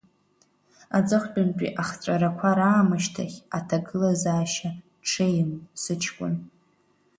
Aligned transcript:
Аҵыхәтәантәи 0.97 1.75
ахҵәарақәа 1.81 2.57
раамышьҭахь 2.57 3.37
аҭагылазаашьа 3.57 4.69
ҽеим 5.09 5.51
сыҷкәын! 5.81 6.35